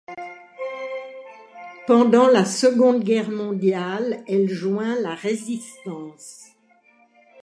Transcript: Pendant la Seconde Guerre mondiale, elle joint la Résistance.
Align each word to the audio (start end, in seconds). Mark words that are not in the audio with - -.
Pendant 1.85 2.27
la 2.27 2.43
Seconde 2.43 3.03
Guerre 3.03 3.29
mondiale, 3.29 4.23
elle 4.27 4.49
joint 4.49 4.99
la 4.99 5.13
Résistance. 5.13 6.45